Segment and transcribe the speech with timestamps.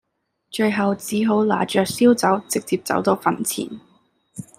[0.49, 3.69] 最後只好拿著燒酒直接走到墓前